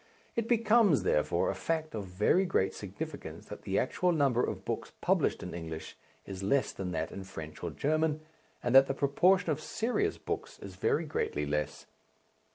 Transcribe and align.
It 0.35 0.47
becomes, 0.47 1.03
therefore, 1.03 1.51
a 1.51 1.53
fact 1.53 1.93
of 1.93 2.05
very 2.05 2.43
great 2.43 2.73
significance 2.73 3.45
that 3.49 3.61
the 3.61 3.77
actual 3.77 4.11
number 4.11 4.43
of 4.43 4.65
books 4.65 4.93
published 4.99 5.43
in 5.43 5.53
English 5.53 5.95
is 6.25 6.41
less 6.41 6.71
than 6.71 6.89
that 6.93 7.11
in 7.11 7.23
French 7.23 7.63
or 7.63 7.69
German, 7.69 8.21
and 8.63 8.73
that 8.73 8.87
the 8.87 8.95
proportion 8.95 9.51
of 9.51 9.61
serious 9.61 10.17
books 10.17 10.57
is 10.57 10.73
very 10.75 11.05
greatly 11.05 11.45
less. 11.45 11.85